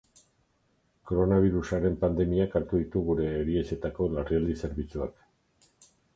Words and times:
Koronabirusaren 1.11 1.97
pandemiak 2.05 2.57
hartu 2.61 2.81
ditu 2.85 3.05
gure 3.11 3.29
erietxeetako 3.43 4.09
larrialdi 4.17 4.59
zerbitzuak. 4.65 5.25